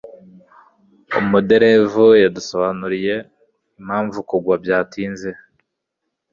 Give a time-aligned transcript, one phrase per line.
[1.19, 3.15] umuderevu yadusobanuriye
[3.79, 5.29] impamvu kugwa byatinze